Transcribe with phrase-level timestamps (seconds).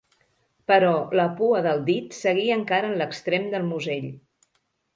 [0.71, 4.09] Però la pua del dit seguia encara en l'extrem del musell.